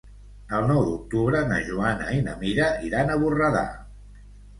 [0.59, 3.63] El nou d'octubre na Joana i na Mira iran a Borredà.